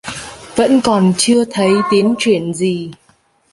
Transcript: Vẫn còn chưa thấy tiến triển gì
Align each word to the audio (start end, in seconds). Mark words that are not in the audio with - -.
Vẫn 0.55 0.81
còn 0.83 1.13
chưa 1.17 1.45
thấy 1.45 1.69
tiến 1.91 2.15
triển 2.19 2.53
gì 2.53 2.91